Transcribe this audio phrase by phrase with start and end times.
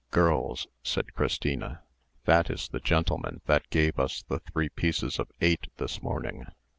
[0.09, 1.83] "Girls," said Christina,
[2.25, 6.45] "that is the gentleman that gave us the three pieces of eight this morning."